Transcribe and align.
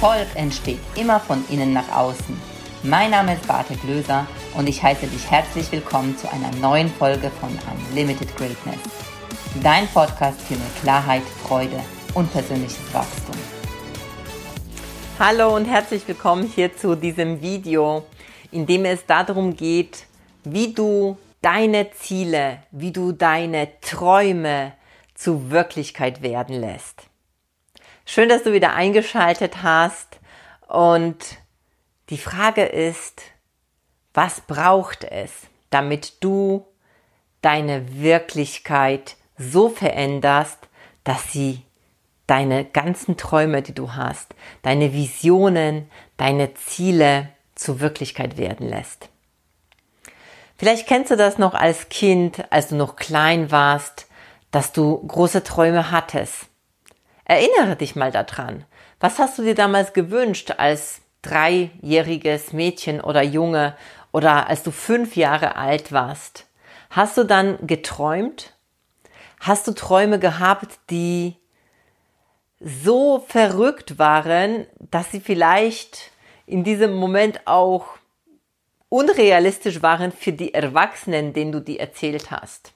Erfolg 0.00 0.28
entsteht 0.36 0.78
immer 0.94 1.18
von 1.18 1.42
innen 1.50 1.72
nach 1.72 1.90
außen. 1.90 2.40
Mein 2.84 3.10
Name 3.10 3.34
ist 3.34 3.48
Barte 3.48 3.74
Glöser 3.74 4.28
und 4.56 4.68
ich 4.68 4.80
heiße 4.80 5.08
dich 5.08 5.28
herzlich 5.28 5.72
willkommen 5.72 6.16
zu 6.16 6.32
einer 6.32 6.52
neuen 6.60 6.88
Folge 6.88 7.32
von 7.40 7.50
Unlimited 7.90 8.28
Greatness. 8.36 8.78
Dein 9.60 9.88
Podcast 9.88 10.40
für 10.42 10.54
mehr 10.54 10.70
Klarheit, 10.82 11.24
Freude 11.44 11.80
und 12.14 12.32
persönliches 12.32 12.78
Wachstum. 12.92 13.34
Hallo 15.18 15.56
und 15.56 15.64
herzlich 15.64 16.06
willkommen 16.06 16.44
hier 16.44 16.76
zu 16.76 16.94
diesem 16.94 17.42
Video, 17.42 18.04
in 18.52 18.66
dem 18.66 18.84
es 18.84 19.04
darum 19.04 19.56
geht, 19.56 20.06
wie 20.44 20.72
du 20.72 21.18
deine 21.42 21.90
Ziele, 21.90 22.58
wie 22.70 22.92
du 22.92 23.10
deine 23.10 23.80
Träume 23.80 24.74
zu 25.16 25.50
Wirklichkeit 25.50 26.22
werden 26.22 26.60
lässt. 26.60 27.07
Schön, 28.10 28.30
dass 28.30 28.42
du 28.42 28.54
wieder 28.54 28.72
eingeschaltet 28.72 29.62
hast. 29.62 30.18
Und 30.66 31.36
die 32.08 32.16
Frage 32.16 32.64
ist, 32.64 33.20
was 34.14 34.40
braucht 34.40 35.04
es, 35.04 35.30
damit 35.68 36.24
du 36.24 36.66
deine 37.42 38.00
Wirklichkeit 38.00 39.16
so 39.36 39.68
veränderst, 39.68 40.56
dass 41.04 41.32
sie 41.32 41.60
deine 42.26 42.64
ganzen 42.64 43.18
Träume, 43.18 43.60
die 43.60 43.74
du 43.74 43.92
hast, 43.92 44.34
deine 44.62 44.94
Visionen, 44.94 45.90
deine 46.16 46.54
Ziele 46.54 47.28
zur 47.56 47.80
Wirklichkeit 47.80 48.38
werden 48.38 48.70
lässt. 48.70 49.10
Vielleicht 50.56 50.86
kennst 50.86 51.10
du 51.10 51.16
das 51.18 51.36
noch 51.36 51.52
als 51.52 51.90
Kind, 51.90 52.50
als 52.50 52.68
du 52.68 52.76
noch 52.76 52.96
klein 52.96 53.50
warst, 53.50 54.06
dass 54.50 54.72
du 54.72 54.96
große 55.06 55.44
Träume 55.44 55.90
hattest 55.90 56.48
Erinnere 57.28 57.76
dich 57.76 57.94
mal 57.94 58.10
daran. 58.10 58.64
Was 59.00 59.18
hast 59.18 59.38
du 59.38 59.42
dir 59.42 59.54
damals 59.54 59.92
gewünscht 59.92 60.54
als 60.56 61.02
dreijähriges 61.20 62.54
Mädchen 62.54 63.02
oder 63.02 63.22
Junge 63.22 63.76
oder 64.12 64.48
als 64.48 64.62
du 64.62 64.70
fünf 64.70 65.14
Jahre 65.14 65.56
alt 65.56 65.92
warst? 65.92 66.46
Hast 66.88 67.18
du 67.18 67.24
dann 67.24 67.58
geträumt? 67.66 68.54
Hast 69.40 69.68
du 69.68 69.72
Träume 69.72 70.18
gehabt, 70.18 70.78
die 70.88 71.36
so 72.60 73.22
verrückt 73.28 73.98
waren, 73.98 74.66
dass 74.78 75.12
sie 75.12 75.20
vielleicht 75.20 76.10
in 76.46 76.64
diesem 76.64 76.94
Moment 76.94 77.46
auch 77.46 77.98
unrealistisch 78.88 79.82
waren 79.82 80.12
für 80.12 80.32
die 80.32 80.54
Erwachsenen, 80.54 81.34
denen 81.34 81.52
du 81.52 81.60
die 81.60 81.78
erzählt 81.78 82.30
hast? 82.30 82.72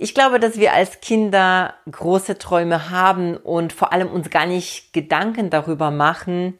Ich 0.00 0.14
glaube, 0.14 0.38
dass 0.38 0.58
wir 0.58 0.74
als 0.74 1.00
Kinder 1.00 1.74
große 1.90 2.38
Träume 2.38 2.88
haben 2.88 3.36
und 3.36 3.72
vor 3.72 3.92
allem 3.92 4.06
uns 4.06 4.30
gar 4.30 4.46
nicht 4.46 4.92
Gedanken 4.92 5.50
darüber 5.50 5.90
machen, 5.90 6.56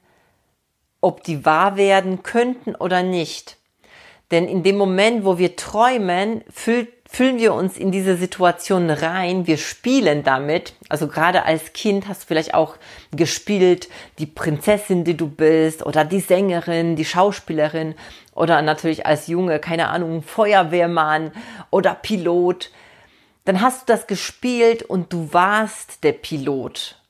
ob 1.00 1.22
die 1.22 1.44
wahr 1.44 1.77
werden 1.77 2.25
könnten 2.25 2.75
oder 2.75 3.05
nicht. 3.05 3.56
Denn 4.33 4.48
in 4.48 4.64
dem 4.64 4.77
Moment, 4.77 5.25
wo 5.25 5.39
wir 5.39 5.55
träumen, 5.55 6.42
füllt, 6.50 6.89
füllen 7.09 7.39
wir 7.39 7.55
uns 7.55 7.78
in 7.78 7.92
diese 7.92 8.16
Situation 8.16 8.91
rein, 8.91 9.47
wir 9.47 9.56
spielen 9.56 10.25
damit. 10.25 10.75
Also 10.89 11.06
gerade 11.06 11.44
als 11.44 11.72
Kind 11.72 12.09
hast 12.09 12.22
du 12.22 12.27
vielleicht 12.27 12.55
auch 12.55 12.75
gespielt, 13.12 13.89
die 14.19 14.27
Prinzessin, 14.27 15.05
die 15.05 15.16
du 15.16 15.28
bist, 15.28 15.86
oder 15.86 16.05
die 16.05 16.20
Sängerin, 16.20 16.97
die 16.97 17.04
Schauspielerin, 17.04 17.94
oder 18.34 18.62
natürlich 18.62 19.06
als 19.06 19.28
Junge, 19.28 19.60
keine 19.60 19.91
Ahnung, 19.91 20.22
Feuerwehrmann 20.25 21.31
oder 21.71 21.94
Pilot 21.94 22.72
dann 23.48 23.62
hast 23.62 23.81
du 23.81 23.92
das 23.94 24.06
gespielt 24.06 24.82
und 24.82 25.10
du 25.10 25.32
warst 25.32 26.04
der 26.04 26.12
Pilot. 26.12 27.00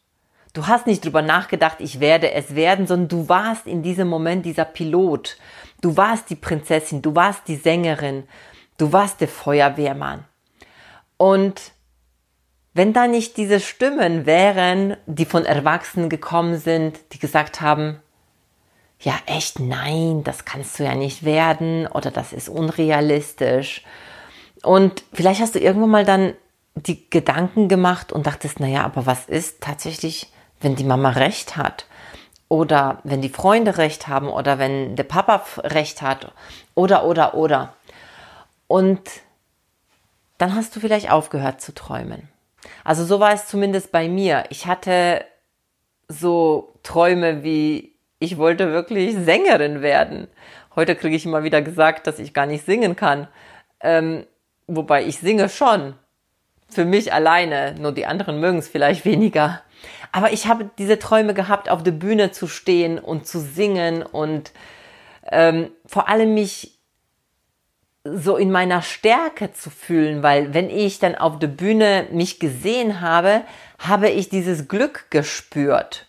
Du 0.53 0.69
hast 0.69 0.87
nicht 0.87 1.05
drüber 1.05 1.21
nachgedacht, 1.21 1.79
ich 1.81 1.99
werde 1.99 2.31
es 2.31 2.55
werden, 2.55 2.87
sondern 2.87 3.09
du 3.09 3.29
warst 3.29 3.67
in 3.67 3.83
diesem 3.83 4.07
Moment 4.07 4.47
dieser 4.47 4.65
Pilot. 4.65 5.37
Du 5.81 5.97
warst 5.97 6.31
die 6.31 6.37
Prinzessin, 6.37 7.03
du 7.03 7.17
warst 7.17 7.49
die 7.49 7.57
Sängerin, 7.57 8.23
du 8.77 8.93
warst 8.93 9.21
der 9.21 9.27
Feuerwehrmann. 9.27 10.27
Und 11.17 11.73
wenn 12.73 12.93
da 12.93 13.09
nicht 13.09 13.37
diese 13.37 13.59
Stimmen 13.59 14.25
wären, 14.25 14.97
die 15.07 15.25
von 15.25 15.45
Erwachsenen 15.45 16.09
gekommen 16.09 16.57
sind, 16.57 17.01
die 17.13 17.19
gesagt 17.19 17.61
haben, 17.61 18.01
ja 19.01 19.15
echt, 19.27 19.59
nein, 19.59 20.23
das 20.23 20.45
kannst 20.45 20.79
du 20.79 20.85
ja 20.85 20.95
nicht 20.95 21.25
werden 21.25 21.89
oder 21.89 22.13
das 22.13 22.33
ist 22.33 22.49
unrealistisch 22.49 23.83
und 24.63 25.05
vielleicht 25.13 25.41
hast 25.41 25.55
du 25.55 25.61
irgendwann 25.61 25.91
mal 25.91 26.05
dann 26.05 26.35
die 26.75 27.09
Gedanken 27.11 27.69
gemacht 27.69 28.13
und 28.13 28.27
dachtest, 28.27 28.61
naja, 28.61 28.85
aber 28.85 29.07
was 29.07 29.27
ist 29.27 29.61
tatsächlich, 29.61 30.33
wenn 30.61 30.77
die 30.77 30.85
Mama 30.85 31.11
recht 31.11 31.57
hat? 31.57 31.87
Oder 32.49 33.01
wenn 33.05 33.21
die 33.21 33.29
Freunde 33.29 33.77
recht 33.77 34.09
haben 34.09 34.29
oder 34.29 34.59
wenn 34.59 34.97
der 34.97 35.05
Papa 35.05 35.45
recht 35.59 36.01
hat 36.01 36.33
oder, 36.75 37.05
oder, 37.05 37.35
oder. 37.35 37.75
Und 38.69 39.03
dann 40.39 40.55
hast 40.55 40.75
du 40.75 40.81
vielleicht 40.81 41.11
aufgehört 41.11 41.61
zu 41.61 41.75
träumen. 41.75 42.29
Also 42.85 43.05
so 43.05 43.21
war 43.21 43.35
es 43.35 43.49
zumindest 43.49 43.93
bei 43.93 44.09
mir. 44.09 44.45
Ich 44.49 44.67
hatte 44.67 45.25
so 46.09 46.73
Träume 46.83 47.43
wie, 47.43 47.95
ich 48.19 48.39
wollte 48.39 48.73
wirklich 48.73 49.15
Sängerin 49.15 49.83
werden. 49.83 50.29
Heute 50.75 50.97
kriege 50.97 51.17
ich 51.17 51.27
immer 51.27 51.43
wieder 51.43 51.61
gesagt, 51.61 52.07
dass 52.07 52.19
ich 52.19 52.33
gar 52.33 52.47
nicht 52.47 52.65
singen 52.65 52.97
kann. 52.97 53.29
Ähm, 53.81 54.25
Wobei 54.69 55.05
ich 55.05 55.19
singe 55.19 55.49
schon. 55.49 55.95
Für 56.69 56.85
mich 56.85 57.13
alleine. 57.13 57.75
Nur 57.81 57.93
die 57.93 58.07
anderen 58.07 58.39
mögen 58.39 58.59
es 58.59 58.69
vielleicht 58.69 59.05
weniger. 59.05 59.63
Aber 60.13 60.33
ich 60.33 60.47
habe 60.47 60.71
diese 60.79 60.99
Träume 60.99 61.35
gehabt, 61.35 61.69
auf 61.69 61.83
der 61.83 61.93
Bühne 61.93 62.31
zu 62.31 62.47
stehen 62.47 62.99
und 62.99 63.27
zu 63.27 63.41
singen 63.41 64.03
und 64.03 64.53
ähm, 65.31 65.71
vor 65.87 66.09
allem 66.09 66.35
mich 66.35 66.79
so 68.05 68.37
in 68.37 68.51
meiner 68.51 68.83
Stärke 68.83 69.53
zu 69.53 69.71
fühlen, 69.71 70.23
weil 70.23 70.55
wenn 70.55 70.71
ich 70.71 70.99
dann 70.99 71.15
auf 71.15 71.39
der 71.39 71.49
Bühne 71.49 72.07
mich 72.11 72.39
gesehen 72.39 73.01
habe, 73.01 73.43
habe 73.79 74.09
ich 74.09 74.29
dieses 74.29 74.69
Glück 74.69 75.07
gespürt. 75.11 76.07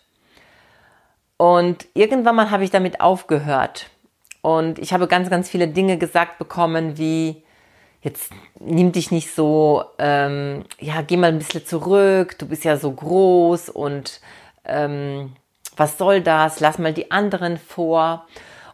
Und 1.36 1.86
irgendwann 1.94 2.36
mal 2.36 2.50
habe 2.50 2.64
ich 2.64 2.70
damit 2.70 3.00
aufgehört. 3.00 3.90
Und 4.42 4.78
ich 4.78 4.92
habe 4.92 5.06
ganz, 5.06 5.30
ganz 5.30 5.48
viele 5.48 5.68
Dinge 5.68 5.98
gesagt 5.98 6.38
bekommen, 6.38 6.96
wie, 6.96 7.42
jetzt 8.02 8.32
nimm 8.58 8.92
dich 8.92 9.10
nicht 9.10 9.34
so, 9.34 9.84
ähm, 9.98 10.64
ja, 10.78 11.02
geh 11.02 11.16
mal 11.16 11.28
ein 11.28 11.38
bisschen 11.38 11.66
zurück, 11.66 12.38
du 12.38 12.46
bist 12.46 12.64
ja 12.64 12.76
so 12.76 12.90
groß 12.92 13.68
und 13.68 14.20
ähm, 14.64 15.32
was 15.76 15.98
soll 15.98 16.20
das, 16.20 16.60
lass 16.60 16.78
mal 16.78 16.92
die 16.92 17.10
anderen 17.10 17.58
vor. 17.58 18.26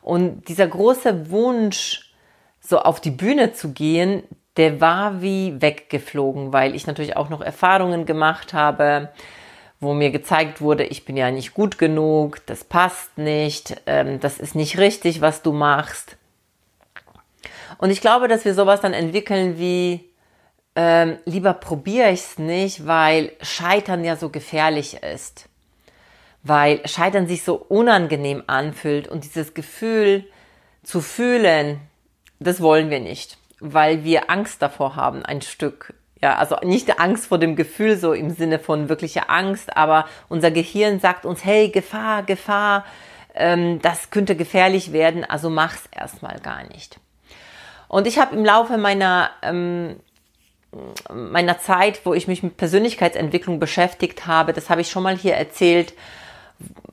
Und 0.02 0.48
dieser 0.48 0.66
große 0.66 1.30
Wunsch, 1.30 2.12
so 2.60 2.78
auf 2.80 3.00
die 3.00 3.10
Bühne 3.10 3.52
zu 3.52 3.72
gehen, 3.72 4.22
der 4.56 4.80
war 4.80 5.20
wie 5.20 5.60
weggeflogen, 5.60 6.52
weil 6.52 6.74
ich 6.74 6.86
natürlich 6.86 7.16
auch 7.16 7.28
noch 7.28 7.40
Erfahrungen 7.40 8.06
gemacht 8.06 8.54
habe, 8.54 9.10
wo 9.80 9.92
mir 9.92 10.10
gezeigt 10.10 10.60
wurde, 10.60 10.84
ich 10.84 11.04
bin 11.04 11.16
ja 11.16 11.30
nicht 11.30 11.52
gut 11.52 11.78
genug, 11.78 12.44
das 12.46 12.64
passt 12.64 13.18
nicht, 13.18 13.76
ähm, 13.86 14.20
das 14.20 14.38
ist 14.38 14.54
nicht 14.54 14.78
richtig, 14.78 15.20
was 15.20 15.42
du 15.42 15.52
machst. 15.52 16.16
Und 17.78 17.90
ich 17.90 18.00
glaube, 18.00 18.28
dass 18.28 18.44
wir 18.44 18.54
sowas 18.54 18.80
dann 18.80 18.92
entwickeln 18.92 19.58
wie, 19.58 20.10
ähm, 20.74 21.18
lieber 21.24 21.54
probiere 21.54 22.10
ich 22.10 22.20
es 22.20 22.38
nicht, 22.38 22.86
weil 22.86 23.32
Scheitern 23.40 24.04
ja 24.04 24.16
so 24.16 24.28
gefährlich 24.28 25.02
ist. 25.02 25.48
Weil 26.42 26.86
Scheitern 26.86 27.26
sich 27.26 27.42
so 27.42 27.56
unangenehm 27.56 28.44
anfühlt 28.46 29.08
und 29.08 29.24
dieses 29.24 29.54
Gefühl 29.54 30.24
zu 30.82 31.00
fühlen, 31.00 31.80
das 32.38 32.60
wollen 32.60 32.90
wir 32.90 33.00
nicht, 33.00 33.38
weil 33.58 34.04
wir 34.04 34.30
Angst 34.30 34.62
davor 34.62 34.96
haben, 34.96 35.24
ein 35.24 35.42
Stück. 35.42 35.94
Ja, 36.22 36.36
also 36.36 36.56
nicht 36.62 36.98
Angst 37.00 37.26
vor 37.26 37.38
dem 37.38 37.56
Gefühl 37.56 37.96
so 37.96 38.12
im 38.12 38.30
Sinne 38.30 38.58
von 38.58 38.88
wirklicher 38.88 39.28
Angst, 39.28 39.76
aber 39.76 40.06
unser 40.28 40.50
Gehirn 40.50 41.00
sagt 41.00 41.26
uns, 41.26 41.44
hey, 41.44 41.70
Gefahr, 41.70 42.22
Gefahr, 42.22 42.84
ähm, 43.34 43.80
das 43.82 44.10
könnte 44.10 44.36
gefährlich 44.36 44.92
werden, 44.92 45.24
also 45.24 45.50
mach's 45.50 45.88
erstmal 45.92 46.38
gar 46.40 46.64
nicht. 46.64 46.98
Und 47.88 48.06
ich 48.06 48.18
habe 48.18 48.34
im 48.34 48.44
Laufe 48.44 48.76
meiner, 48.78 49.30
ähm, 49.42 49.96
meiner 51.12 51.58
Zeit, 51.58 52.00
wo 52.04 52.14
ich 52.14 52.28
mich 52.28 52.42
mit 52.42 52.56
Persönlichkeitsentwicklung 52.56 53.60
beschäftigt 53.60 54.26
habe, 54.26 54.52
das 54.52 54.70
habe 54.70 54.80
ich 54.80 54.90
schon 54.90 55.02
mal 55.02 55.16
hier 55.16 55.34
erzählt, 55.34 55.94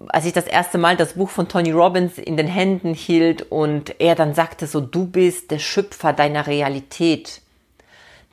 als 0.10 0.26
ich 0.26 0.34
das 0.34 0.46
erste 0.46 0.78
Mal 0.78 0.98
das 0.98 1.14
Buch 1.14 1.30
von 1.30 1.48
Tony 1.48 1.72
Robbins 1.72 2.18
in 2.18 2.38
den 2.38 2.48
Händen 2.48 2.94
hielt 2.94 3.44
und 3.52 4.00
er 4.00 4.16
dann 4.16 4.34
sagte 4.34 4.68
so, 4.68 4.82
du 4.82 5.08
bist 5.08 5.52
der 5.52 5.60
Schöpfer 5.60 6.14
deiner 6.14 6.48
Realität. 6.48 7.42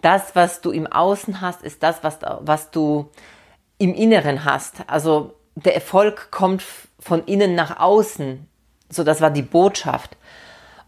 Das, 0.03 0.35
was 0.35 0.61
du 0.61 0.71
im 0.71 0.87
Außen 0.87 1.41
hast, 1.41 1.63
ist 1.63 1.83
das, 1.83 2.03
was, 2.03 2.19
was 2.41 2.71
du 2.71 3.11
im 3.79 3.95
Inneren 3.95 4.45
hast. 4.45 4.83
Also 4.89 5.35
der 5.55 5.75
Erfolg 5.75 6.31
kommt 6.31 6.63
von 6.99 7.25
innen 7.25 7.55
nach 7.55 7.79
außen. 7.79 8.47
So, 8.89 9.05
das 9.05 9.21
war 9.21 9.31
die 9.31 9.43
Botschaft. 9.43 10.17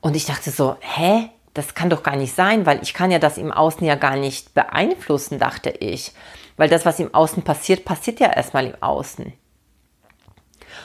Und 0.01 0.17
ich 0.17 0.27
dachte 0.27 0.51
so, 0.51 0.77
hä? 0.81 1.31
Das 1.55 1.75
kann 1.75 1.91
doch 1.91 2.03
gar 2.03 2.17
nicht 2.17 2.35
sein, 2.35 2.67
weil 2.67 2.83
ich 2.83 2.95
kann 2.95 3.11
ja 3.11 3.19
das 3.19 3.39
im 3.39 3.53
Außen 3.53 3.87
ja 3.87 3.95
gar 3.95 4.17
nicht 4.17 4.55
beeinflussen, 4.55 5.39
dachte 5.39 5.71
ich. 5.71 6.13
Weil 6.57 6.69
das, 6.69 6.87
was 6.87 7.01
im 7.01 7.13
Außen 7.15 7.43
passiert, 7.43 7.85
passiert 7.85 8.21
ja 8.21 8.33
erstmal 8.33 8.67
im 8.67 8.83
Außen. 8.83 9.33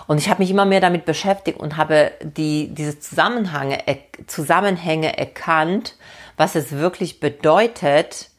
Und 0.07 0.17
ich 0.17 0.29
habe 0.29 0.41
mich 0.41 0.51
immer 0.51 0.65
mehr 0.65 0.79
damit 0.81 1.05
beschäftigt 1.05 1.59
und 1.59 1.77
habe 1.77 2.11
die, 2.21 2.73
diese 2.73 2.99
Zusammenhänge, 2.99 3.79
Zusammenhänge 4.27 5.17
erkannt, 5.17 5.95
was 6.37 6.55
es 6.55 6.71
wirklich 6.71 7.19
bedeutet 7.19 8.29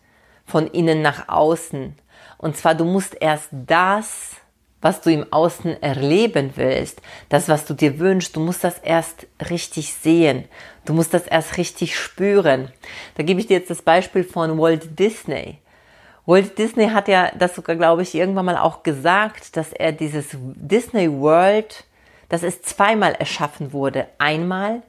von 0.44 0.66
innen 0.66 1.02
nach 1.02 1.28
außen. 1.28 1.94
Und 2.38 2.56
zwar, 2.56 2.74
du 2.74 2.84
musst 2.84 3.16
erst 3.20 3.48
das, 3.52 4.36
was 4.80 5.00
du 5.00 5.10
im 5.10 5.32
Außen 5.32 5.82
erleben 5.82 6.52
willst, 6.54 7.02
das, 7.28 7.48
was 7.48 7.64
du 7.64 7.74
dir 7.74 7.98
wünschst, 7.98 8.36
du 8.36 8.40
musst 8.40 8.62
das 8.62 8.78
erst 8.78 9.26
richtig 9.50 9.94
sehen. 9.94 10.44
Du 10.84 10.94
musst 10.94 11.12
das 11.12 11.26
erst 11.26 11.56
richtig 11.56 11.98
spüren. 11.98 12.70
Da 13.16 13.22
gebe 13.22 13.40
ich 13.40 13.46
dir 13.46 13.58
jetzt 13.58 13.70
das 13.70 13.82
Beispiel 13.82 14.24
von 14.24 14.58
Walt 14.58 14.98
Disney. 14.98 15.58
Walt 16.26 16.58
Disney 16.58 16.88
hat 16.88 17.08
ja 17.08 17.32
das 17.36 17.54
sogar, 17.54 17.76
glaube 17.76 18.02
ich, 18.02 18.14
irgendwann 18.14 18.44
mal 18.44 18.58
auch 18.58 18.82
gesagt, 18.82 19.56
dass 19.56 19.72
er 19.72 19.92
dieses 19.92 20.26
Disney 20.32 21.10
World, 21.10 21.84
dass 22.28 22.42
es 22.42 22.62
zweimal 22.62 23.14
erschaffen 23.14 23.72
wurde. 23.72 24.06
Einmal 24.18 24.82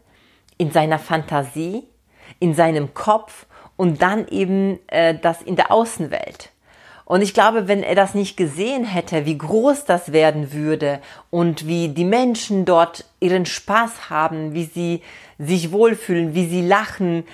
in 0.57 0.71
seiner 0.71 0.99
Fantasie, 0.99 1.87
in 2.39 2.53
seinem 2.53 2.93
Kopf 2.93 3.45
und 3.77 4.01
dann 4.01 4.27
eben 4.27 4.79
äh, 4.87 5.15
das 5.15 5.41
in 5.41 5.55
der 5.55 5.71
Außenwelt. 5.71 6.51
Und 7.09 7.23
ich 7.23 7.33
glaube, 7.33 7.67
wenn 7.67 7.81
er 7.81 7.95
das 7.95 8.13
nicht 8.13 8.37
gesehen 8.37 8.85
hätte, 8.85 9.25
wie 9.25 9.39
groß 9.39 9.85
das 9.85 10.13
werden 10.13 10.53
würde 10.53 11.01
und 11.31 11.65
wie 11.65 11.89
die 11.89 12.05
Menschen 12.05 12.65
dort 12.65 13.03
ihren 13.19 13.47
Spaß 13.47 14.11
haben, 14.11 14.53
wie 14.53 14.65
sie 14.65 15.01
sich 15.39 15.71
wohlfühlen, 15.71 16.35
wie 16.35 16.45
sie 16.47 16.61
lachen, 16.61 17.25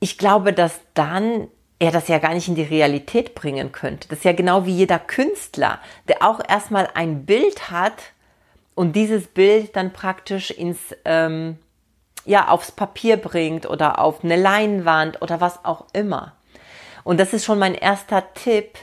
ich 0.00 0.18
glaube, 0.18 0.52
dass 0.52 0.80
dann 0.92 1.48
er 1.78 1.92
das 1.92 2.08
ja 2.08 2.18
gar 2.18 2.34
nicht 2.34 2.48
in 2.48 2.56
die 2.56 2.62
Realität 2.62 3.34
bringen 3.34 3.72
könnte. 3.72 4.06
Das 4.08 4.18
ist 4.18 4.24
ja 4.24 4.34
genau 4.34 4.66
wie 4.66 4.74
jeder 4.74 4.98
Künstler, 4.98 5.78
der 6.08 6.22
auch 6.22 6.40
erstmal 6.46 6.86
ein 6.92 7.24
Bild 7.24 7.70
hat 7.70 8.12
und 8.74 8.96
dieses 8.96 9.28
Bild 9.28 9.76
dann 9.76 9.94
praktisch 9.94 10.50
ins, 10.50 10.78
ähm, 11.06 11.56
ja, 12.26 12.48
aufs 12.48 12.70
Papier 12.70 13.16
bringt 13.16 13.64
oder 13.64 13.98
auf 13.98 14.22
eine 14.22 14.36
Leinwand 14.36 15.22
oder 15.22 15.40
was 15.40 15.64
auch 15.64 15.86
immer. 15.94 16.34
Und 17.02 17.18
das 17.18 17.32
ist 17.32 17.46
schon 17.46 17.58
mein 17.58 17.74
erster 17.74 18.34
Tipp. 18.34 18.76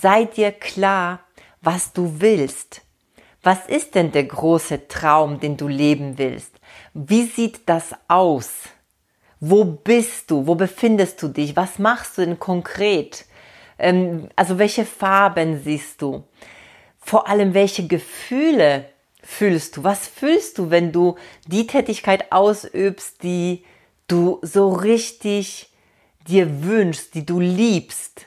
Sei 0.00 0.24
dir 0.24 0.52
klar, 0.52 1.20
was 1.60 1.92
du 1.92 2.20
willst. 2.20 2.82
Was 3.42 3.66
ist 3.66 3.94
denn 3.94 4.10
der 4.10 4.24
große 4.24 4.88
Traum, 4.88 5.38
den 5.38 5.56
du 5.56 5.68
leben 5.68 6.18
willst? 6.18 6.58
Wie 6.94 7.24
sieht 7.24 7.68
das 7.68 7.92
aus? 8.08 8.50
Wo 9.38 9.64
bist 9.64 10.30
du? 10.30 10.46
Wo 10.46 10.54
befindest 10.54 11.22
du 11.22 11.28
dich? 11.28 11.54
Was 11.54 11.78
machst 11.78 12.16
du 12.16 12.24
denn 12.24 12.38
konkret? 12.38 13.26
Ähm, 13.78 14.28
also 14.34 14.58
welche 14.58 14.84
Farben 14.84 15.62
siehst 15.62 16.00
du? 16.00 16.24
Vor 16.98 17.28
allem 17.28 17.52
welche 17.52 17.86
Gefühle 17.86 18.86
fühlst 19.22 19.76
du? 19.76 19.84
Was 19.84 20.08
fühlst 20.08 20.58
du, 20.58 20.70
wenn 20.70 20.90
du 20.90 21.16
die 21.46 21.66
Tätigkeit 21.66 22.32
ausübst, 22.32 23.22
die 23.22 23.64
du 24.08 24.38
so 24.42 24.70
richtig 24.72 25.70
dir 26.26 26.64
wünschst, 26.64 27.14
die 27.14 27.26
du 27.26 27.40
liebst? 27.40 28.26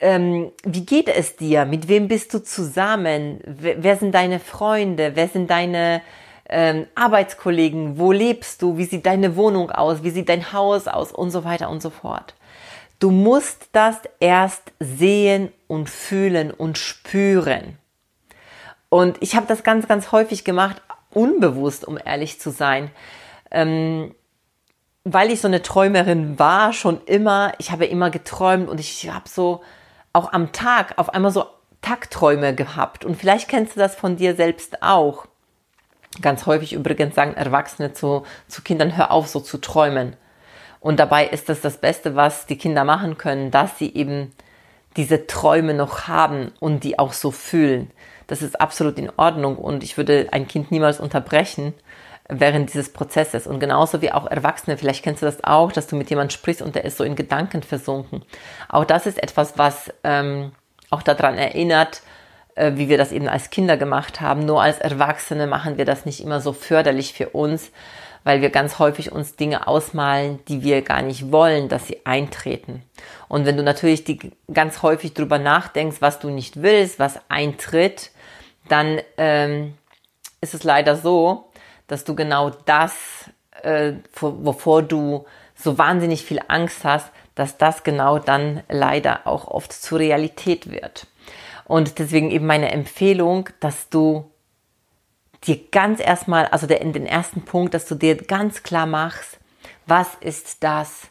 Ähm, 0.00 0.52
wie 0.64 0.86
geht 0.86 1.08
es 1.08 1.36
dir? 1.36 1.64
Mit 1.64 1.88
wem 1.88 2.08
bist 2.08 2.32
du 2.32 2.42
zusammen? 2.42 3.40
Wer, 3.44 3.96
sind 3.96 4.14
deine 4.14 4.38
Freunde? 4.38 5.12
Wer 5.14 5.28
sind 5.28 5.50
deine 5.50 6.02
ähm, 6.48 6.86
Arbeitskollegen, 6.94 7.98
wo 7.98 8.12
lebst 8.12 8.62
du, 8.62 8.76
wie 8.76 8.84
sieht 8.84 9.06
deine 9.06 9.36
Wohnung 9.36 9.70
aus, 9.70 10.02
wie 10.02 10.10
sieht 10.10 10.28
dein 10.28 10.52
Haus 10.52 10.88
aus 10.88 11.12
und 11.12 11.30
so 11.30 11.44
weiter 11.44 11.68
und 11.68 11.82
so 11.82 11.90
fort. 11.90 12.34
Du 13.00 13.10
musst 13.10 13.68
das 13.72 13.96
erst 14.18 14.72
sehen 14.80 15.52
und 15.66 15.90
fühlen 15.90 16.50
und 16.50 16.78
spüren. 16.78 17.76
Und 18.88 19.18
ich 19.20 19.36
habe 19.36 19.46
das 19.46 19.62
ganz, 19.62 19.86
ganz 19.86 20.10
häufig 20.12 20.44
gemacht, 20.44 20.80
unbewusst, 21.12 21.86
um 21.86 21.98
ehrlich 22.02 22.40
zu 22.40 22.50
sein. 22.50 22.90
Ähm, 23.50 24.14
weil 25.04 25.30
ich 25.30 25.40
so 25.40 25.48
eine 25.48 25.62
Träumerin 25.62 26.38
war, 26.38 26.72
schon 26.72 27.00
immer, 27.04 27.52
ich 27.58 27.70
habe 27.70 27.86
immer 27.86 28.10
geträumt 28.10 28.68
und 28.68 28.80
ich 28.80 29.08
habe 29.10 29.28
so 29.28 29.62
auch 30.18 30.32
am 30.32 30.52
Tag 30.52 30.98
auf 30.98 31.10
einmal 31.14 31.30
so 31.30 31.46
Tagträume 31.80 32.54
gehabt. 32.54 33.04
Und 33.04 33.16
vielleicht 33.16 33.48
kennst 33.48 33.76
du 33.76 33.80
das 33.80 33.94
von 33.94 34.16
dir 34.16 34.34
selbst 34.34 34.82
auch. 34.82 35.26
Ganz 36.20 36.46
häufig 36.46 36.72
übrigens 36.72 37.14
sagen 37.14 37.34
Erwachsene 37.34 37.92
zu, 37.92 38.24
zu 38.48 38.62
Kindern, 38.62 38.96
hör 38.96 39.12
auf, 39.12 39.28
so 39.28 39.40
zu 39.40 39.58
träumen. 39.58 40.16
Und 40.80 40.98
dabei 40.98 41.26
ist 41.26 41.48
das 41.48 41.60
das 41.60 41.78
Beste, 41.78 42.16
was 42.16 42.46
die 42.46 42.58
Kinder 42.58 42.84
machen 42.84 43.18
können, 43.18 43.50
dass 43.50 43.78
sie 43.78 43.94
eben 43.94 44.32
diese 44.96 45.26
Träume 45.26 45.74
noch 45.74 46.08
haben 46.08 46.52
und 46.60 46.82
die 46.82 46.98
auch 46.98 47.12
so 47.12 47.30
fühlen. 47.30 47.90
Das 48.26 48.42
ist 48.42 48.60
absolut 48.60 48.98
in 48.98 49.10
Ordnung 49.16 49.56
und 49.56 49.82
ich 49.82 49.96
würde 49.96 50.28
ein 50.32 50.48
Kind 50.48 50.70
niemals 50.70 51.00
unterbrechen 51.00 51.74
während 52.28 52.68
dieses 52.68 52.92
Prozesses. 52.92 53.46
Und 53.46 53.58
genauso 53.58 54.02
wie 54.02 54.12
auch 54.12 54.26
Erwachsene, 54.26 54.76
vielleicht 54.76 55.02
kennst 55.02 55.22
du 55.22 55.26
das 55.26 55.42
auch, 55.44 55.72
dass 55.72 55.86
du 55.86 55.96
mit 55.96 56.10
jemandem 56.10 56.30
sprichst 56.30 56.62
und 56.62 56.74
der 56.74 56.84
ist 56.84 56.98
so 56.98 57.04
in 57.04 57.16
Gedanken 57.16 57.62
versunken. 57.62 58.22
Auch 58.68 58.84
das 58.84 59.06
ist 59.06 59.22
etwas, 59.22 59.56
was 59.56 59.92
ähm, 60.04 60.52
auch 60.90 61.02
daran 61.02 61.36
erinnert, 61.36 62.02
äh, 62.54 62.72
wie 62.74 62.88
wir 62.88 62.98
das 62.98 63.12
eben 63.12 63.28
als 63.28 63.50
Kinder 63.50 63.76
gemacht 63.76 64.20
haben. 64.20 64.44
Nur 64.44 64.62
als 64.62 64.78
Erwachsene 64.78 65.46
machen 65.46 65.78
wir 65.78 65.84
das 65.84 66.04
nicht 66.04 66.20
immer 66.20 66.40
so 66.40 66.52
förderlich 66.52 67.14
für 67.14 67.30
uns, 67.30 67.70
weil 68.24 68.42
wir 68.42 68.50
ganz 68.50 68.78
häufig 68.78 69.10
uns 69.10 69.36
Dinge 69.36 69.66
ausmalen, 69.66 70.40
die 70.48 70.62
wir 70.62 70.82
gar 70.82 71.00
nicht 71.00 71.32
wollen, 71.32 71.68
dass 71.68 71.86
sie 71.86 72.04
eintreten. 72.04 72.82
Und 73.28 73.46
wenn 73.46 73.56
du 73.56 73.62
natürlich 73.62 74.04
die, 74.04 74.32
ganz 74.52 74.82
häufig 74.82 75.14
drüber 75.14 75.38
nachdenkst, 75.38 75.98
was 76.00 76.18
du 76.18 76.28
nicht 76.28 76.60
willst, 76.60 76.98
was 76.98 77.20
eintritt, 77.30 78.10
dann 78.68 79.00
ähm, 79.16 79.74
ist 80.40 80.54
es 80.54 80.62
leider 80.62 80.96
so, 80.96 81.47
dass 81.88 82.04
du 82.04 82.14
genau 82.14 82.50
das, 82.50 82.94
äh, 83.62 83.94
wovor 84.20 84.82
du 84.82 85.26
so 85.56 85.76
wahnsinnig 85.76 86.24
viel 86.24 86.40
Angst 86.46 86.84
hast, 86.84 87.10
dass 87.34 87.58
das 87.58 87.82
genau 87.82 88.18
dann 88.18 88.62
leider 88.68 89.26
auch 89.26 89.48
oft 89.48 89.72
zur 89.72 89.98
Realität 89.98 90.70
wird. 90.70 91.06
Und 91.64 91.98
deswegen 91.98 92.30
eben 92.30 92.46
meine 92.46 92.70
Empfehlung, 92.70 93.50
dass 93.60 93.88
du 93.88 94.30
dir 95.44 95.58
ganz 95.70 96.00
erstmal, 96.00 96.46
also 96.46 96.66
der, 96.66 96.80
in 96.80 96.92
den 96.92 97.06
ersten 97.06 97.42
Punkt, 97.42 97.74
dass 97.74 97.86
du 97.86 97.94
dir 97.94 98.16
ganz 98.16 98.62
klar 98.62 98.86
machst, 98.86 99.38
was 99.86 100.08
ist 100.20 100.62
das, 100.62 101.08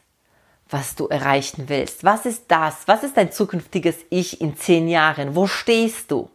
was 0.69 0.95
du 0.95 1.07
erreichen 1.07 1.69
willst? 1.69 2.03
Was 2.03 2.25
ist 2.25 2.45
das? 2.49 2.87
Was 2.87 3.03
ist 3.03 3.15
dein 3.17 3.31
zukünftiges 3.31 3.97
Ich 4.09 4.41
in 4.41 4.57
zehn 4.57 4.87
Jahren? 4.87 5.35
Wo 5.35 5.47
stehst 5.47 6.11
du? 6.11 6.29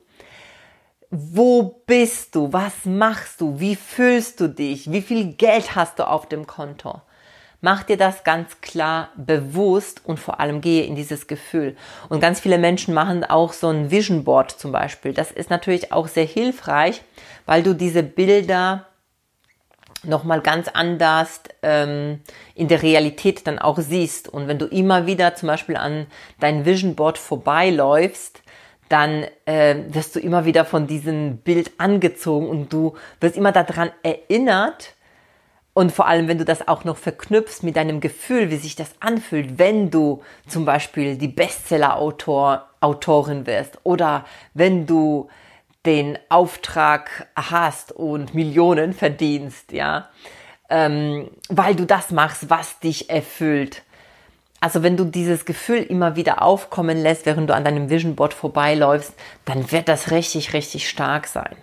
Wo 1.15 1.83
bist 1.87 2.35
du? 2.35 2.55
Was 2.55 2.87
machst 2.87 3.43
du? 3.43 3.61
Wie 3.61 3.77
fühlst 3.77 4.41
du 4.41 4.49
dich? 4.49 4.91
Wie 4.91 5.03
viel 5.03 5.35
Geld 5.35 5.77
hast 5.77 5.99
du 5.99 6.09
auf 6.09 6.27
dem 6.27 6.47
Konto? 6.47 7.03
Mach 7.61 7.83
dir 7.83 7.99
das 7.99 8.25
ganz 8.25 8.63
klar 8.63 9.11
bewusst 9.17 10.01
und 10.07 10.19
vor 10.19 10.41
allem 10.41 10.63
gehe 10.63 10.85
in 10.85 10.97
dieses 10.97 11.27
Gefühl. 11.27 11.77
Und 12.09 12.21
ganz 12.21 12.41
viele 12.41 12.57
Menschen 12.57 12.95
machen 12.95 13.25
auch 13.25 13.53
so 13.53 13.69
ein 13.69 13.91
Vision 13.91 14.25
Board 14.25 14.53
zum 14.53 14.73
Beispiel. 14.73 15.13
Das 15.13 15.31
ist 15.31 15.51
natürlich 15.51 15.93
auch 15.93 16.09
sehr 16.09 16.25
hilfreich, 16.25 17.03
weil 17.45 17.63
du 17.63 17.75
diese 17.75 18.03
Bilder 18.03 18.87
nochmal 20.05 20.41
ganz 20.41 20.69
anders 20.69 21.43
ähm, 21.61 22.21
in 22.55 22.69
der 22.69 22.83
Realität 22.83 23.47
dann 23.47 23.59
auch 23.59 23.79
siehst. 23.79 24.31
Und 24.31 24.49
wenn 24.49 24.59
du 24.59 24.65
immer 24.65 25.05
wieder 25.05 25.35
zum 25.35 25.49
Beispiel 25.49 25.77
an 25.77 26.07
dein 26.41 26.65
Vision 26.65 26.95
Board 26.95 27.19
vorbeiläufst, 27.19 28.42
dann 28.93 29.25
äh, 29.47 29.77
wirst 29.89 30.15
du 30.15 30.21
immer 30.21 30.45
wieder 30.45 30.65
von 30.65 30.87
diesem 30.87 31.39
Bild 31.39 31.73
angezogen 31.79 32.49
und 32.49 32.73
du 32.73 32.95
wirst 33.21 33.37
immer 33.37 33.53
daran 33.53 33.91
erinnert, 34.03 34.95
und 35.75 35.91
vor 35.91 36.07
allem, 36.07 36.29
wenn 36.29 36.39
du 36.39 36.45
das 36.45 36.69
auch 36.69 36.85
noch 36.85 36.99
verknüpfst 36.99 37.63
mit 37.63 37.77
deinem 37.77 38.01
Gefühl, 38.01 38.51
wie 38.51 38.57
sich 38.57 38.77
das 38.77 38.95
anfühlt, 39.01 39.59
wenn 39.59 39.91
du 39.91 40.23
zum 40.47 40.65
Beispiel 40.67 41.17
die 41.17 41.29
Bestseller-Autor, 41.29 42.69
Autorin 42.81 43.47
wirst 43.47 43.79
oder 43.85 44.27
wenn 44.55 44.87
du 44.87 45.29
den 45.87 46.19
Auftrag 46.29 47.29
hast 47.35 47.93
und 47.93 48.35
Millionen 48.35 48.93
verdienst, 48.93 49.73
ja, 49.73 50.11
ähm, 50.69 51.31
weil 51.49 51.75
du 51.75 51.87
das 51.87 52.11
machst, 52.11 52.51
was 52.51 52.79
dich 52.81 53.09
erfüllt. 53.09 53.83
Also 54.63 54.85
wenn 54.85 54.97
du 54.97 55.05
dieses 55.05 55.45
Gefühl 55.45 55.83
immer 55.83 56.15
wieder 56.15 56.41
aufkommen 56.41 56.97
lässt, 56.97 57.27
während 57.27 57.51
du 57.51 57.55
an 57.55 57.65
deinem 57.65 57.91
Vision 57.91 58.15
Board 58.15 58.33
vorbeiläufst, 58.33 59.13
dann 59.45 59.73
wird 59.73 59.89
das 59.89 60.13
richtig, 60.13 60.53
richtig 60.53 60.89
stark 60.89 61.27
sein. 61.27 61.57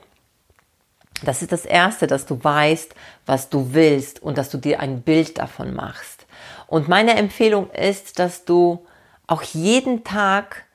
Das 1.23 1.41
ist 1.41 1.53
das 1.53 1.63
Erste, 1.63 2.07
dass 2.07 2.25
du 2.25 2.43
weißt, 2.43 2.93
was 3.25 3.49
du 3.49 3.69
willst 3.71 4.21
und 4.21 4.37
dass 4.37 4.49
du 4.49 4.57
dir 4.57 4.81
ein 4.81 5.01
Bild 5.01 5.37
davon 5.37 5.73
machst. 5.73 6.25
Und 6.67 6.89
meine 6.89 7.15
Empfehlung 7.15 7.71
ist, 7.71 8.19
dass 8.19 8.43
du 8.43 8.85
auch 9.27 9.43
jeden 9.43 10.03
Tag 10.03 10.65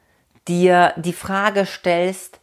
dir 0.48 0.94
die 0.96 1.12
Frage 1.12 1.66
stellst, 1.66 2.40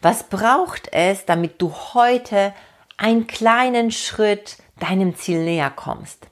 was 0.00 0.22
braucht 0.22 0.92
es, 0.92 1.26
damit 1.26 1.60
du 1.60 1.74
heute 1.92 2.54
einen 2.98 3.26
kleinen 3.26 3.90
Schritt 3.90 4.58
deinem 4.78 5.16
Ziel 5.16 5.42
näher 5.42 5.72
kommst? 5.74 6.28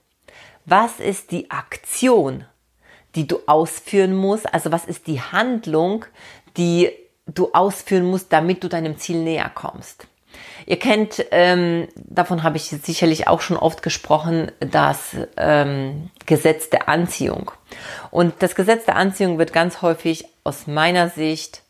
Was 0.66 1.00
ist 1.00 1.32
die 1.32 1.50
Aktion, 1.50 2.44
die 3.14 3.26
du 3.26 3.40
ausführen 3.46 4.14
musst? 4.14 4.52
Also 4.52 4.72
was 4.72 4.84
ist 4.84 5.06
die 5.06 5.20
Handlung, 5.20 6.04
die 6.56 6.90
du 7.26 7.50
ausführen 7.52 8.04
musst, 8.04 8.32
damit 8.32 8.64
du 8.64 8.68
deinem 8.68 8.98
Ziel 8.98 9.22
näher 9.22 9.50
kommst? 9.54 10.06
Ihr 10.66 10.78
kennt, 10.78 11.24
ähm, 11.30 11.88
davon 11.94 12.42
habe 12.42 12.56
ich 12.56 12.64
sicherlich 12.64 13.28
auch 13.28 13.40
schon 13.40 13.56
oft 13.56 13.82
gesprochen, 13.82 14.52
das 14.60 15.16
ähm, 15.36 16.10
Gesetz 16.26 16.70
der 16.70 16.88
Anziehung. 16.88 17.50
Und 18.10 18.34
das 18.40 18.54
Gesetz 18.54 18.84
der 18.84 18.96
Anziehung 18.96 19.38
wird 19.38 19.52
ganz 19.52 19.82
häufig 19.82 20.26
aus 20.44 20.66
meiner 20.66 21.08
Sicht 21.08 21.62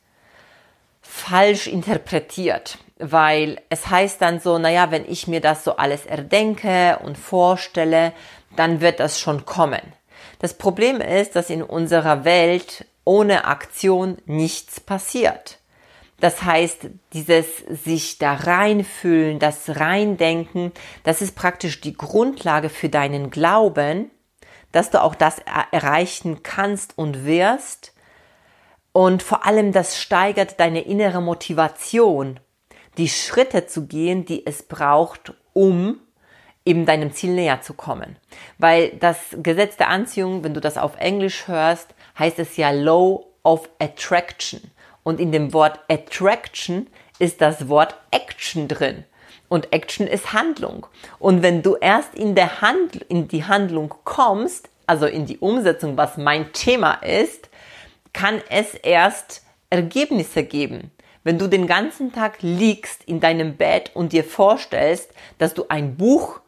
falsch 1.00 1.66
interpretiert, 1.66 2.78
weil 2.98 3.60
es 3.68 3.88
heißt 3.88 4.20
dann 4.20 4.40
so, 4.40 4.58
naja, 4.58 4.90
wenn 4.90 5.10
ich 5.10 5.26
mir 5.26 5.40
das 5.40 5.64
so 5.64 5.76
alles 5.76 6.06
erdenke 6.06 6.98
und 7.02 7.18
vorstelle, 7.18 8.12
dann 8.56 8.80
wird 8.80 9.00
das 9.00 9.18
schon 9.18 9.44
kommen. 9.44 9.80
Das 10.38 10.54
Problem 10.54 11.00
ist, 11.00 11.36
dass 11.36 11.50
in 11.50 11.62
unserer 11.62 12.24
Welt 12.24 12.86
ohne 13.04 13.44
Aktion 13.44 14.18
nichts 14.26 14.80
passiert. 14.80 15.58
Das 16.20 16.44
heißt, 16.44 16.86
dieses 17.14 17.46
sich 17.68 18.18
da 18.18 18.34
reinfühlen, 18.34 19.40
das 19.40 19.80
Reindenken, 19.80 20.70
das 21.02 21.20
ist 21.20 21.34
praktisch 21.34 21.80
die 21.80 21.96
Grundlage 21.96 22.68
für 22.68 22.88
deinen 22.88 23.30
Glauben, 23.30 24.08
dass 24.70 24.90
du 24.90 25.02
auch 25.02 25.16
das 25.16 25.40
erreichen 25.72 26.44
kannst 26.44 26.96
und 26.96 27.26
wirst. 27.26 27.92
Und 28.92 29.22
vor 29.22 29.46
allem 29.46 29.72
das 29.72 29.98
steigert 29.98 30.60
deine 30.60 30.82
innere 30.82 31.20
Motivation, 31.20 32.38
die 32.98 33.08
Schritte 33.08 33.66
zu 33.66 33.86
gehen, 33.86 34.24
die 34.24 34.46
es 34.46 34.62
braucht, 34.62 35.34
um 35.54 35.98
eben 36.64 36.86
deinem 36.86 37.12
Ziel 37.12 37.32
näher 37.32 37.60
zu 37.60 37.74
kommen. 37.74 38.16
Weil 38.58 38.90
das 38.90 39.18
Gesetz 39.42 39.76
der 39.76 39.88
Anziehung, 39.88 40.44
wenn 40.44 40.54
du 40.54 40.60
das 40.60 40.78
auf 40.78 40.96
Englisch 40.98 41.48
hörst, 41.48 41.94
heißt 42.18 42.38
es 42.38 42.56
ja 42.56 42.70
Law 42.70 43.24
of 43.42 43.68
Attraction. 43.78 44.60
Und 45.02 45.20
in 45.20 45.32
dem 45.32 45.52
Wort 45.52 45.80
Attraction 45.88 46.86
ist 47.18 47.40
das 47.40 47.68
Wort 47.68 47.96
Action 48.10 48.68
drin. 48.68 49.04
Und 49.48 49.72
Action 49.72 50.06
ist 50.06 50.32
Handlung. 50.32 50.86
Und 51.18 51.42
wenn 51.42 51.62
du 51.62 51.76
erst 51.76 52.14
in, 52.14 52.34
der 52.34 52.62
Hand, 52.62 52.96
in 52.96 53.28
die 53.28 53.44
Handlung 53.44 53.92
kommst, 54.04 54.68
also 54.86 55.06
in 55.06 55.26
die 55.26 55.38
Umsetzung, 55.38 55.96
was 55.96 56.16
mein 56.16 56.52
Thema 56.52 56.94
ist, 56.94 57.48
kann 58.12 58.40
es 58.48 58.74
erst 58.74 59.42
Ergebnisse 59.70 60.44
geben. 60.44 60.90
Wenn 61.24 61.38
du 61.38 61.48
den 61.48 61.66
ganzen 61.66 62.12
Tag 62.12 62.38
liegst 62.40 63.04
in 63.04 63.20
deinem 63.20 63.56
Bett 63.56 63.90
und 63.94 64.12
dir 64.12 64.24
vorstellst, 64.24 65.10
dass 65.38 65.54
du 65.54 65.66
ein 65.68 65.96
Buch 65.96 66.40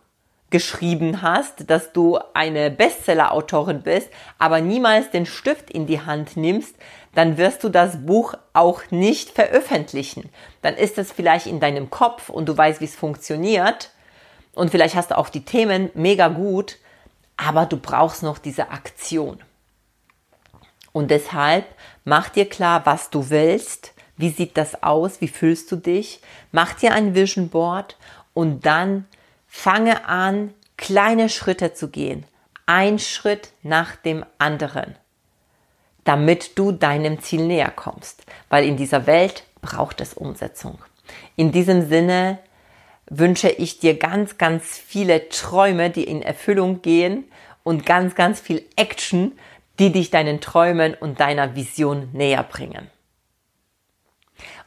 geschrieben 0.55 1.21
hast, 1.21 1.69
dass 1.69 1.93
du 1.93 2.17
eine 2.33 2.71
Bestseller-Autorin 2.71 3.83
bist, 3.83 4.09
aber 4.39 4.61
niemals 4.61 5.11
den 5.11 5.27
Stift 5.27 5.69
in 5.69 5.89
die 5.89 6.01
Hand 6.01 6.37
nimmst, 6.37 6.77
dann 7.13 7.39
wirst 7.39 7.65
du 7.65 7.69
das 7.69 8.07
Buch 8.07 8.35
auch 8.53 8.83
nicht 8.93 9.31
veröffentlichen. 9.31 10.31
Dann 10.63 10.77
ist 10.77 10.97
es 10.97 11.11
vielleicht 11.11 11.49
in 11.49 11.59
deinem 11.59 11.91
Kopf 11.91 12.29
und 12.29 12.49
du 12.49 12.57
weißt, 12.57 12.81
wie 12.81 12.85
es 12.85 12.95
funktioniert. 12.95 13.91
Und 14.55 14.71
vielleicht 14.71 14.95
hast 14.95 15.11
du 15.11 15.19
auch 15.19 15.29
die 15.29 15.45
Themen 15.45 15.91
mega 15.95 16.29
gut, 16.29 16.77
aber 17.37 17.67
du 17.67 17.77
brauchst 17.77 18.23
noch 18.23 18.39
diese 18.39 18.71
Aktion. 18.71 19.41
Und 20.93 21.11
deshalb 21.11 21.67
mach 22.05 22.29
dir 22.29 22.49
klar, 22.49 22.87
was 22.87 23.11
du 23.11 23.29
willst. 23.29 23.93
Wie 24.17 24.31
sieht 24.31 24.57
das 24.57 24.85
aus? 24.85 25.21
Wie 25.21 25.27
fühlst 25.27 25.73
du 25.73 25.75
dich? 25.75 26.21
Mach 26.53 26.75
dir 26.75 26.93
ein 26.93 27.17
Vision 27.17 27.49
Board 27.49 27.97
und 28.35 28.65
dann 28.65 29.07
Fange 29.57 30.07
an, 30.07 30.53
kleine 30.77 31.31
Schritte 31.31 31.73
zu 31.73 31.89
gehen, 31.89 32.27
ein 32.67 32.99
Schritt 32.99 33.53
nach 33.63 33.97
dem 33.97 34.27
anderen, 34.37 34.95
damit 36.03 36.59
du 36.59 36.71
deinem 36.71 37.23
Ziel 37.23 37.47
näher 37.47 37.71
kommst, 37.71 38.25
weil 38.51 38.67
in 38.67 38.77
dieser 38.77 39.07
Welt 39.07 39.45
braucht 39.63 40.03
es 40.03 40.13
Umsetzung. 40.13 40.79
In 41.37 41.51
diesem 41.51 41.89
Sinne 41.89 42.41
wünsche 43.09 43.49
ich 43.49 43.79
dir 43.79 43.97
ganz, 43.97 44.37
ganz 44.37 44.77
viele 44.77 45.31
Träume, 45.31 45.89
die 45.89 46.05
in 46.05 46.21
Erfüllung 46.21 46.83
gehen 46.83 47.25
und 47.63 47.87
ganz, 47.87 48.15
ganz 48.17 48.41
viel 48.41 48.67
Action, 48.77 49.33
die 49.79 49.93
dich 49.93 50.11
deinen 50.11 50.43
Träumen 50.43 50.95
und 50.95 51.21
deiner 51.21 51.55
Vision 51.55 52.11
näher 52.13 52.43
bringen. 52.43 52.91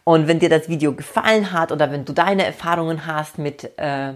Und 0.07 0.29
wenn 0.29 0.39
dir 0.39 0.47
das 0.47 0.69
Video 0.69 0.93
gefallen 0.93 1.51
hat 1.51 1.73
oder 1.73 1.91
wenn 1.91 2.05
du 2.05 2.13
deine 2.13 2.45
Erfahrungen 2.45 3.05
hast 3.05 3.37
mit, 3.39 3.77
äh, 3.77 4.13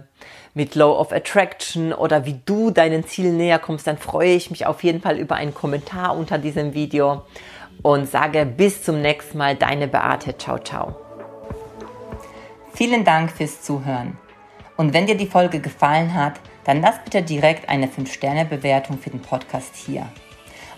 mit 0.53 0.73
Law 0.75 0.97
of 0.97 1.11
Attraction 1.11 1.91
oder 1.91 2.25
wie 2.25 2.39
du 2.45 2.71
deinen 2.71 3.05
Zielen 3.05 3.35
näher 3.35 3.59
kommst, 3.59 3.87
dann 3.87 3.97
freue 3.97 4.31
ich 4.31 4.49
mich 4.49 4.65
auf 4.65 4.85
jeden 4.85 5.01
Fall 5.01 5.17
über 5.17 5.35
einen 5.35 5.53
Kommentar 5.53 6.15
unter 6.15 6.37
diesem 6.37 6.73
Video 6.73 7.23
und 7.81 8.09
sage 8.09 8.45
bis 8.45 8.83
zum 8.83 9.01
nächsten 9.01 9.37
Mal, 9.37 9.57
deine 9.57 9.89
Beate. 9.89 10.37
Ciao, 10.37 10.59
ciao. 10.59 10.95
Vielen 12.73 13.03
Dank 13.03 13.29
fürs 13.29 13.61
Zuhören. 13.61 14.17
Und 14.77 14.93
wenn 14.93 15.07
dir 15.07 15.17
die 15.17 15.27
Folge 15.27 15.59
gefallen 15.59 16.15
hat, 16.15 16.39
dann 16.63 16.79
lass 16.79 17.03
bitte 17.03 17.21
direkt 17.21 17.67
eine 17.67 17.87
5-Sterne-Bewertung 17.87 18.97
für 18.97 19.09
den 19.09 19.21
Podcast 19.21 19.75
hier. 19.75 20.07